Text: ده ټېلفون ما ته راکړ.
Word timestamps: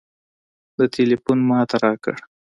ده 0.77 0.85
ټېلفون 0.93 1.39
ما 1.49 1.59
ته 1.69 1.75
راکړ. 1.83 2.15